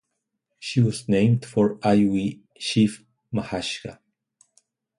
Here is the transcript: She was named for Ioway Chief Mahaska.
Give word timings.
She 0.57 0.81
was 0.81 1.07
named 1.07 1.45
for 1.45 1.75
Ioway 1.75 2.39
Chief 2.57 3.05
Mahaska. 3.31 3.99